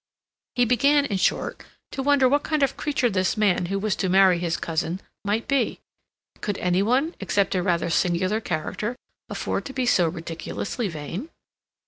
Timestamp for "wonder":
2.01-2.27